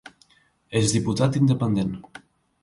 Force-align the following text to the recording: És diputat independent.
És 0.79 0.95
diputat 0.95 1.37
independent. 1.41 1.93